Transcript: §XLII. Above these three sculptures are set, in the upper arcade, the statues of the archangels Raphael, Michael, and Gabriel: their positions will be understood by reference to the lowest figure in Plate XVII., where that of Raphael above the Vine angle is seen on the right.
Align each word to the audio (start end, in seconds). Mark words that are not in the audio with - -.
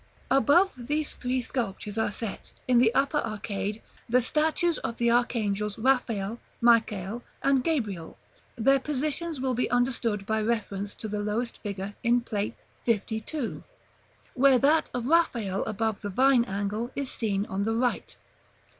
§XLII. 0.31 0.37
Above 0.39 0.71
these 0.87 1.13
three 1.13 1.43
sculptures 1.43 1.95
are 1.95 2.09
set, 2.09 2.53
in 2.67 2.79
the 2.79 2.91
upper 2.95 3.19
arcade, 3.19 3.83
the 4.09 4.19
statues 4.19 4.79
of 4.79 4.97
the 4.97 5.11
archangels 5.11 5.77
Raphael, 5.77 6.39
Michael, 6.59 7.21
and 7.43 7.63
Gabriel: 7.63 8.17
their 8.55 8.79
positions 8.79 9.39
will 9.39 9.53
be 9.53 9.69
understood 9.69 10.25
by 10.25 10.41
reference 10.41 10.95
to 10.95 11.07
the 11.07 11.21
lowest 11.21 11.59
figure 11.59 11.93
in 12.03 12.21
Plate 12.21 12.55
XVII., 12.89 13.61
where 14.33 14.57
that 14.57 14.89
of 14.91 15.05
Raphael 15.05 15.63
above 15.65 16.01
the 16.01 16.09
Vine 16.09 16.45
angle 16.45 16.89
is 16.95 17.11
seen 17.11 17.45
on 17.45 17.63
the 17.63 17.75
right. 17.75 18.15